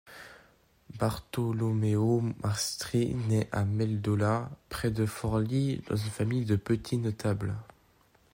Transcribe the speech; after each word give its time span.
Bartolomeo 0.97 2.21
Mastri 2.41 3.13
naît 3.13 3.47
à 3.51 3.65
Meldola, 3.65 4.49
près 4.69 4.89
de 4.89 5.05
Forlì, 5.05 5.83
dans 5.87 5.95
une 5.95 6.09
famille 6.09 6.43
de 6.45 6.55
petits 6.55 6.97
notables. 6.97 7.53